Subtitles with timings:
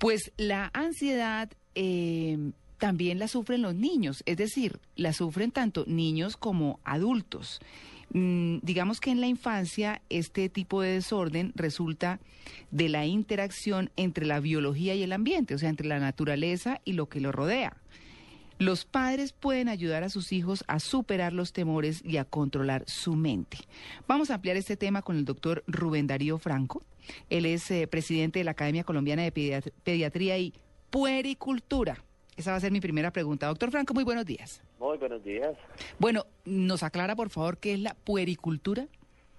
[0.00, 6.38] Pues la ansiedad eh, también la sufren los niños, es decir, la sufren tanto niños
[6.38, 7.60] como adultos.
[8.12, 12.18] Mm, digamos que en la infancia este tipo de desorden resulta
[12.70, 16.94] de la interacción entre la biología y el ambiente, o sea, entre la naturaleza y
[16.94, 17.76] lo que lo rodea.
[18.60, 23.16] Los padres pueden ayudar a sus hijos a superar los temores y a controlar su
[23.16, 23.56] mente.
[24.06, 26.82] Vamos a ampliar este tema con el doctor Rubén Darío Franco.
[27.30, 29.32] Él es eh, presidente de la Academia Colombiana de
[29.82, 30.52] Pediatría y
[30.90, 32.04] Puericultura.
[32.36, 33.46] Esa va a ser mi primera pregunta.
[33.46, 34.62] Doctor Franco, muy buenos días.
[34.78, 35.56] Muy buenos días.
[35.98, 38.88] Bueno, ¿nos aclara por favor qué es la puericultura?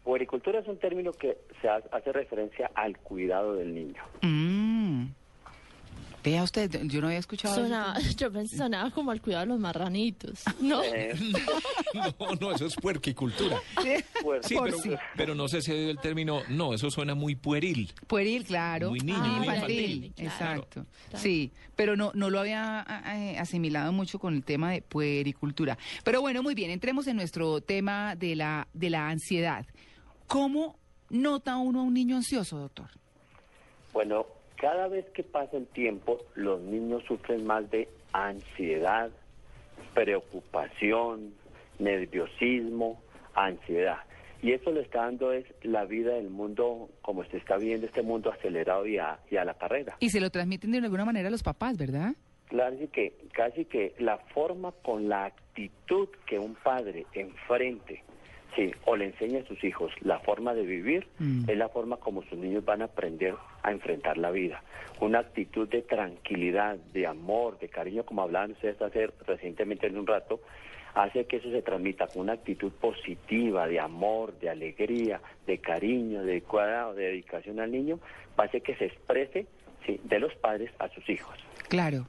[0.04, 4.02] Puericultura es un término que se hace referencia al cuidado del niño.
[4.24, 4.61] Mm.
[6.24, 7.56] Vea usted, yo no había escuchado.
[7.56, 10.44] Sonaba, yo pensé sonaba como al cuidado de los marranitos.
[10.60, 10.82] No.
[10.94, 11.14] Eh.
[11.94, 13.58] no, no, eso es puerquicultura.
[14.42, 14.56] Sí,
[15.16, 16.42] pero, no sé si el término.
[16.50, 17.94] No, eso suena muy pueril.
[18.08, 18.90] Pueril, claro.
[18.90, 20.14] Muy niño, muy infantil.
[20.18, 20.86] Exacto.
[21.16, 25.78] Sí, pero no, no lo había eh, asimilado mucho con el tema de puericultura.
[26.04, 29.66] Pero bueno, muy bien, entremos en nuestro tema de la, de la ansiedad.
[30.28, 30.78] ¿Cómo
[31.10, 32.90] nota uno a un niño ansioso, doctor?
[33.94, 34.26] Bueno,
[34.62, 39.10] cada vez que pasa el tiempo, los niños sufren más de ansiedad,
[39.96, 41.34] preocupación,
[41.80, 43.02] nerviosismo,
[43.34, 43.98] ansiedad.
[44.44, 48.04] Y eso le está dando es la vida del mundo, como se está viendo este
[48.04, 49.98] mundo acelerado y a, y a la carrera.
[50.00, 52.14] Y se lo transmiten de alguna manera a los papás, ¿verdad?
[52.48, 58.04] Claro, que casi que la forma con la actitud que un padre enfrente
[58.56, 61.50] Sí, o le enseña a sus hijos la forma de vivir, mm.
[61.50, 64.62] es la forma como sus niños van a aprender a enfrentar la vida.
[65.00, 70.06] Una actitud de tranquilidad, de amor, de cariño, como hablaban ustedes hace recientemente en un
[70.06, 70.42] rato,
[70.94, 76.24] hace que eso se transmita con una actitud positiva, de amor, de alegría, de cariño,
[76.24, 78.00] de cuidado, de dedicación al niño,
[78.38, 79.46] hace que se exprese
[80.04, 81.38] de los padres a sus hijos.
[81.70, 82.08] Claro.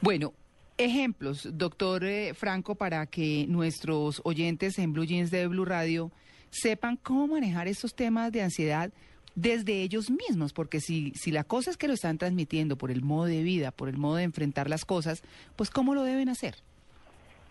[0.00, 0.32] Bueno,
[0.80, 6.10] Ejemplos, doctor eh, Franco, para que nuestros oyentes en Blue Jeans de Blue Radio
[6.48, 8.90] sepan cómo manejar estos temas de ansiedad
[9.34, 13.02] desde ellos mismos, porque si, si la cosa es que lo están transmitiendo por el
[13.02, 15.22] modo de vida, por el modo de enfrentar las cosas,
[15.54, 16.54] pues ¿cómo lo deben hacer?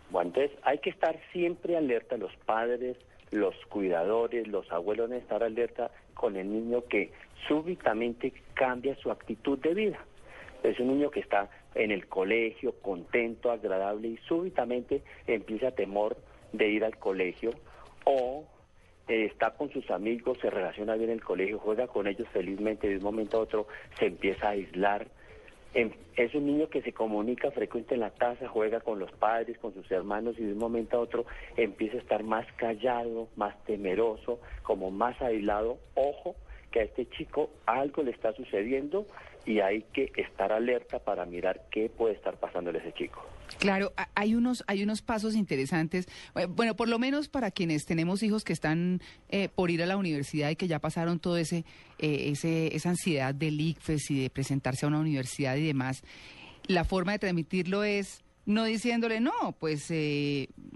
[0.09, 2.97] Bueno, entonces hay que estar siempre alerta, los padres,
[3.29, 7.11] los cuidadores, los abuelos deben estar alerta con el niño que
[7.47, 10.00] súbitamente cambia su actitud de vida.
[10.63, 16.18] Es un niño que está en el colegio, contento, agradable, y súbitamente empieza temor
[16.53, 17.52] de ir al colegio
[18.06, 18.46] o
[19.07, 22.88] eh, está con sus amigos, se relaciona bien en el colegio, juega con ellos felizmente,
[22.88, 25.08] de un momento a otro se empieza a aislar.
[25.74, 29.58] Em, es un niño que se comunica frecuente en la casa, juega con los padres,
[29.59, 31.25] con sus hermanos y de un momento a otro
[31.58, 35.78] empieza a estar más callado, más temeroso, como más aislado.
[35.94, 36.35] Ojo,
[36.72, 39.06] que a este chico algo le está sucediendo
[39.49, 43.25] y hay que estar alerta para mirar qué puede estar pasándole a ese chico.
[43.57, 46.05] Claro, hay unos, hay unos pasos interesantes.
[46.35, 49.87] Eh, bueno, por lo menos para quienes tenemos hijos que están eh, por ir a
[49.87, 51.65] la universidad y que ya pasaron todo ese,
[51.97, 56.03] eh, ese, esa ansiedad del ICFES y de presentarse a una universidad y demás.
[56.67, 59.91] La forma de transmitirlo es no diciéndole, no, pues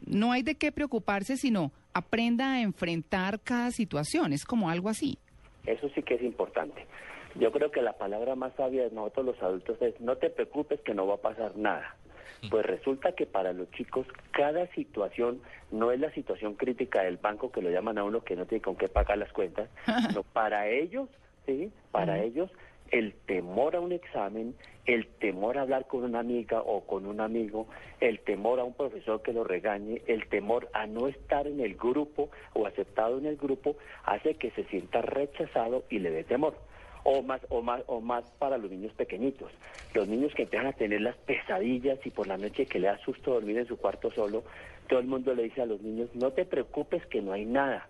[0.08, 4.34] no hay de qué preocuparse, sino aprenda a enfrentar cada situación.
[4.34, 5.20] Es como algo así.
[5.68, 6.88] Eso sí que es importante.
[7.36, 10.80] Yo creo que la palabra más sabia de nosotros los adultos es no te preocupes
[10.82, 11.96] que no va a pasar nada.
[12.44, 12.50] Mm.
[12.50, 17.52] Pues resulta que para los chicos cada situación no es la situación crítica del banco
[17.52, 19.70] que lo llaman a uno que no tiene con qué pagar las cuentas,
[20.08, 21.10] sino para ellos,
[21.46, 22.52] sí, para ellos
[22.92, 24.56] el temor a un examen,
[24.86, 27.68] el temor a hablar con una amiga o con un amigo,
[28.00, 31.74] el temor a un profesor que lo regañe, el temor a no estar en el
[31.74, 36.54] grupo o aceptado en el grupo, hace que se sienta rechazado y le dé temor
[37.04, 39.52] o más o más o más para los niños pequeñitos.
[39.94, 42.98] Los niños que empiezan a tener las pesadillas y por la noche que le da
[43.00, 44.44] susto dormir en su cuarto solo,
[44.88, 47.88] todo el mundo le dice a los niños, "No te preocupes que no hay nada."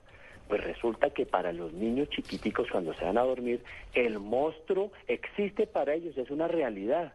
[0.47, 3.63] Pues resulta que para los niños chiquiticos cuando se van a dormir,
[3.93, 7.13] el monstruo existe para ellos, es una realidad.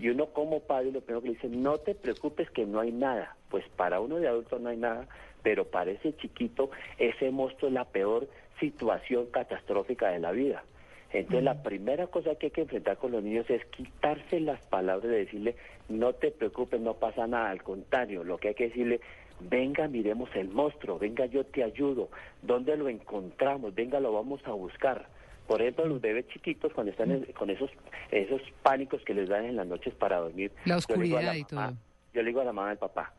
[0.00, 2.90] Y uno como padre lo primero que le dice, no te preocupes que no hay
[2.90, 3.36] nada.
[3.50, 5.06] Pues para uno de adulto no hay nada,
[5.42, 10.64] pero para ese chiquito ese monstruo es la peor situación catastrófica de la vida.
[11.12, 15.10] Entonces, la primera cosa que hay que enfrentar con los niños es quitarse las palabras
[15.10, 15.56] de decirle,
[15.88, 17.50] no te preocupes, no pasa nada.
[17.50, 19.00] Al contrario, lo que hay que decirle,
[19.40, 22.10] venga, miremos el monstruo, venga, yo te ayudo.
[22.42, 23.74] ¿Dónde lo encontramos?
[23.74, 25.08] Venga, lo vamos a buscar.
[25.48, 27.70] Por ejemplo, los bebés chiquitos, cuando están con esos,
[28.12, 30.52] esos pánicos que les dan en las noches para dormir.
[30.64, 31.72] La oscuridad y todo.
[32.14, 33.12] Yo le digo a la mamá del papá,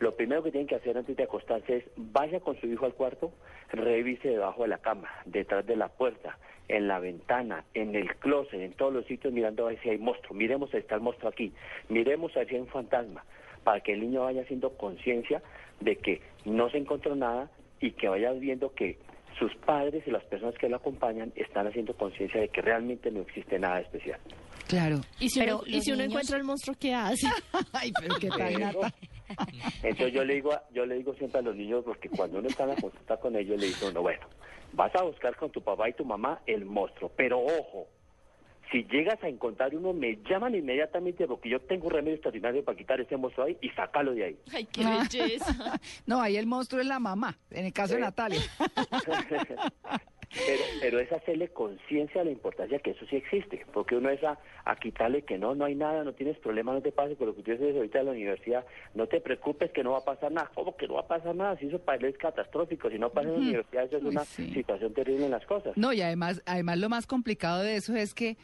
[0.00, 2.94] lo primero que tienen que hacer antes de acostarse es vaya con su hijo al
[2.94, 3.32] cuarto,
[3.70, 8.60] revise debajo de la cama, detrás de la puerta, en la ventana, en el closet,
[8.60, 10.36] en todos los sitios mirando a ver si hay monstruo.
[10.36, 11.52] Miremos si está el monstruo aquí,
[11.88, 13.24] miremos a ver si hay un fantasma,
[13.64, 15.42] para que el niño vaya haciendo conciencia
[15.80, 17.50] de que no se encontró nada
[17.80, 18.98] y que vaya viendo que
[19.38, 23.20] sus padres y las personas que lo acompañan están haciendo conciencia de que realmente no
[23.20, 24.18] existe nada especial.
[24.66, 25.00] Claro.
[25.18, 27.26] Y si, uno, y si uno encuentra el monstruo, ¿qué hace?
[27.72, 28.92] Ay, pero qué tal,
[29.82, 32.64] Entonces yo le digo, yo le digo siempre a los niños, porque cuando uno está
[32.64, 34.26] en la consulta con ellos, le digo, no, bueno,
[34.72, 37.88] vas a buscar con tu papá y tu mamá el monstruo, pero ojo,
[38.70, 42.76] si llegas a encontrar uno, me llaman inmediatamente porque yo tengo un remedio extraordinario para
[42.76, 44.38] quitar ese monstruo ahí y sacarlo de ahí.
[44.52, 45.80] Ay, qué belleza.
[46.06, 48.40] no, ahí el monstruo es la mamá, en el caso de Natalia.
[50.30, 54.20] Pero, pero es hacerle conciencia de la importancia que eso sí existe, porque uno es
[54.22, 54.38] a,
[54.76, 57.42] quitarle que no, no hay nada, no tienes problema, no te pases con lo que
[57.42, 60.50] tú dices ahorita en la universidad, no te preocupes que no va a pasar nada,
[60.54, 61.56] ¿cómo que no va a pasar nada?
[61.56, 64.24] Si eso para él es catastrófico, si no pasa en la universidad eso es una
[64.24, 65.76] situación terrible en las cosas.
[65.76, 68.36] No, y además, además lo más complicado de eso es que,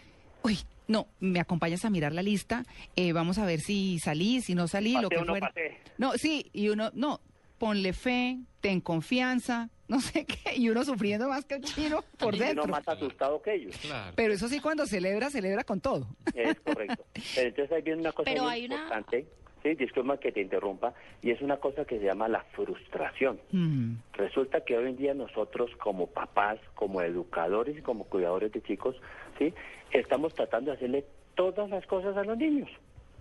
[0.43, 0.57] uy,
[0.89, 2.65] no, me acompañas a mirar la lista,
[2.97, 5.53] eh, vamos a ver si salí, si no salí, lo que fuera.
[5.99, 7.21] No, sí, y uno, no,
[7.59, 12.37] ponle fe, ten confianza, no sé qué, y uno sufriendo más que el chino por
[12.37, 12.65] dentro.
[12.65, 13.75] uno más asustado que ellos.
[14.15, 16.07] Pero eso sí, cuando celebra, celebra con todo.
[16.35, 17.05] Es correcto.
[17.35, 19.27] Pero entonces ahí viene una cosa muy importante.
[19.63, 20.93] Sí, disculpa que te interrumpa,
[21.23, 23.41] y es una cosa que se llama la frustración.
[23.51, 23.95] Mm.
[24.13, 28.95] Resulta que hoy en día nosotros como papás, como educadores y como cuidadores de chicos,
[29.39, 29.55] sí,
[29.91, 32.69] estamos tratando de hacerle todas las cosas a los niños.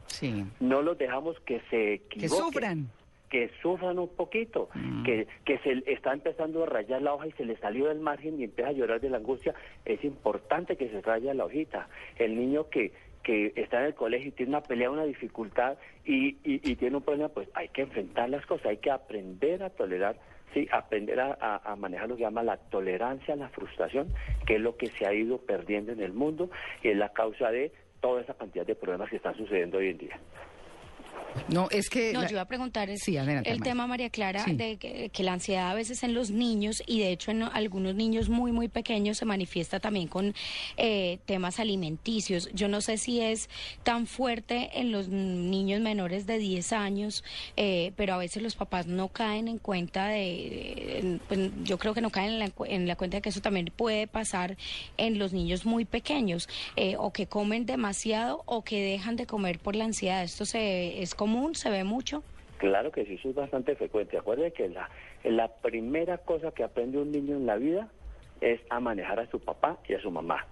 [0.08, 0.44] Sí.
[0.60, 2.20] No los dejamos que se equivoquen.
[2.20, 2.90] Que sufran
[3.34, 5.04] que sufran un poquito, mm.
[5.04, 8.40] que, que se está empezando a rayar la hoja y se le salió del margen
[8.40, 11.90] y empieza a llorar de la angustia, es importante que se raye la hojita.
[12.20, 12.92] El niño que,
[13.24, 17.02] que está en el colegio y tiene una pelea, una dificultad y, y, tiene un
[17.02, 20.16] problema, pues hay que enfrentar las cosas, hay que aprender a tolerar,
[20.54, 21.34] sí, aprender a,
[21.66, 24.14] a, manejar lo que llama la tolerancia a la frustración,
[24.46, 26.52] que es lo que se ha ido perdiendo en el mundo
[26.84, 29.98] y es la causa de toda esa cantidad de problemas que están sucediendo hoy en
[29.98, 30.20] día.
[31.50, 32.14] No, es que...
[32.14, 36.04] No, yo iba a preguntar el tema, María Clara, de que, la ansiedad a veces
[36.04, 40.08] en los niños, y de hecho en algunos niños muy, muy pequeños, se manifiesta también
[40.08, 40.34] con
[40.78, 42.50] eh, temas alimenticios.
[42.54, 43.50] Yo no sé si es
[43.84, 47.24] tan fuerte en los niños menores de 10 años,
[47.56, 51.20] eh, pero a veces los papás no caen en cuenta de...
[51.28, 53.72] Pues, yo creo que no caen en la, en la, cuenta de que eso también
[53.76, 54.58] puede pasar
[54.98, 59.60] en los niños muy pequeños, eh, o que comen demasiado o que dejan de comer
[59.60, 60.24] por la ansiedad.
[60.24, 61.56] Esto se, es común?
[61.56, 62.22] ¿Se ve mucho?
[62.58, 64.18] Claro que sí, eso es bastante frecuente.
[64.18, 64.90] Acuérdense que la,
[65.24, 67.88] la primera cosa que aprende un niño en la vida
[68.42, 70.46] es a manejar a su papá y a su mamá,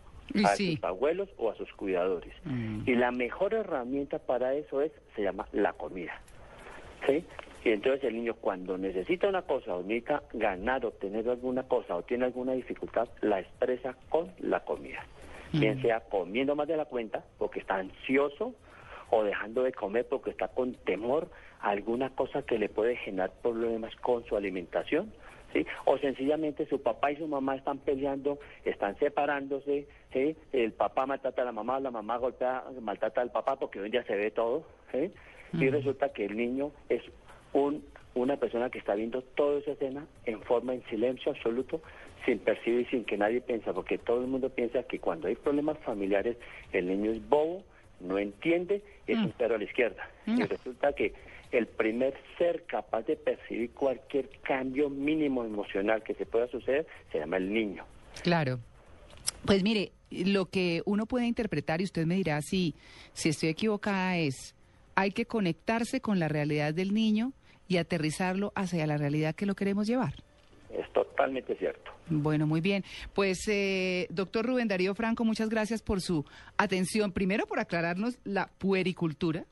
[0.46, 2.34] a sus abuelos o a sus cuidadores.
[2.46, 2.84] Mm.
[2.86, 6.22] Y la mejor herramienta para eso es, se llama la comida.
[7.06, 7.26] ¿Sí?
[7.66, 12.04] Y entonces el niño cuando necesita una cosa o necesita ganar, obtener alguna cosa o
[12.04, 15.06] tiene alguna dificultad, la expresa con la comida.
[15.52, 15.82] Bien mm.
[15.82, 18.56] sea comiendo más de la cuenta porque está ansioso,
[19.12, 21.30] o dejando de comer porque está con temor
[21.60, 25.14] a alguna cosa que le puede generar problemas con su alimentación.
[25.54, 25.66] ¿Sí?
[25.84, 30.38] O sencillamente su papá y su mamá están peleando, están separándose, ¿sí?
[30.54, 33.92] el papá maltrata a la mamá, la mamá golpea, maltrata al papá porque hoy en
[33.92, 34.64] día se ve todo,
[34.94, 35.12] ¿sí?
[35.52, 37.02] y resulta que el niño es
[37.52, 41.82] un, una persona que está viendo toda esa escena en forma en silencio absoluto,
[42.26, 45.36] sin percibir y sin que nadie piensa, porque todo el mundo piensa que cuando hay
[45.36, 46.38] problemas familiares
[46.72, 47.64] el niño es bobo,
[48.02, 49.26] no entiende, es mm.
[49.26, 50.10] un perro a la izquierda.
[50.26, 50.48] Y mm.
[50.48, 51.14] resulta que
[51.52, 57.20] el primer ser capaz de percibir cualquier cambio mínimo emocional que se pueda suceder se
[57.20, 57.86] llama el niño.
[58.24, 58.60] Claro.
[59.46, 62.76] Pues mire, lo que uno puede interpretar, y usted me dirá si,
[63.14, 64.56] si estoy equivocada, es
[64.96, 67.34] hay que conectarse con la realidad del niño
[67.68, 70.14] y aterrizarlo hacia la realidad que lo queremos llevar.
[70.78, 71.92] Es totalmente cierto.
[72.10, 72.84] Bueno, muy bien.
[73.14, 76.26] Pues, eh, doctor Rubén Darío Franco, muchas gracias por su
[76.58, 77.12] atención.
[77.12, 79.46] Primero, por aclararnos la puericultura.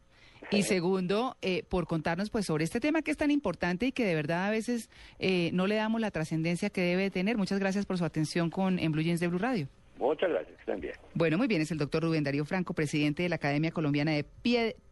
[0.51, 4.03] Y segundo, eh, por contarnos pues sobre este tema que es tan importante y que
[4.03, 7.37] de verdad a veces eh, no le damos la trascendencia que debe tener.
[7.37, 9.67] Muchas gracias por su atención con en Blue Jeans de Blue Radio.
[9.99, 10.93] Muchas gracias, bien.
[11.13, 14.25] Bueno, muy bien, es el doctor Rubén Darío Franco, presidente de la Academia Colombiana de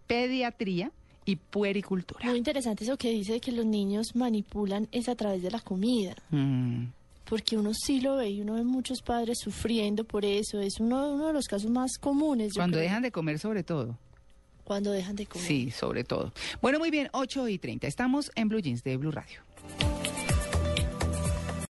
[0.06, 0.92] Pediatría
[1.28, 2.26] y puericultura.
[2.26, 5.60] Muy interesante eso que dice de que los niños manipulan es a través de la
[5.60, 6.16] comida.
[6.32, 6.86] Mm.
[7.26, 10.62] Porque uno sí lo ve y uno ve muchos padres sufriendo por eso.
[10.62, 12.54] Es uno, uno de los casos más comunes.
[12.56, 13.98] Cuando dejan de comer sobre todo.
[14.64, 15.46] Cuando dejan de comer.
[15.46, 16.32] Sí, sobre todo.
[16.62, 17.88] Bueno, muy bien, 8 y 30.
[17.88, 19.42] Estamos en Blue Jeans de Blue Radio.